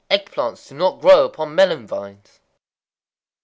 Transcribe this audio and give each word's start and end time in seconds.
_Egg 0.09 0.31
plants 0.31 0.67
do 0.69 0.73
not 0.73 0.99
grow 0.99 1.25
upon 1.25 1.53
melon 1.53 1.85
vines. 1.85 2.39